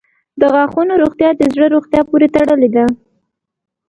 [0.39, 2.85] •د غاښونو روغتیا د زړه روغتیا پورې تړلې ده.